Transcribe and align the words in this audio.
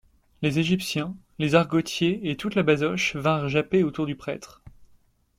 Les 0.41 0.57
égyptiens, 0.57 1.15
les 1.37 1.53
argotiers 1.53 2.27
et 2.27 2.35
toute 2.35 2.55
la 2.55 2.63
basoche 2.63 3.15
vinrent 3.15 3.49
japper 3.49 3.83
autour 3.83 4.07
du 4.07 4.15
prêtre. 4.15 4.63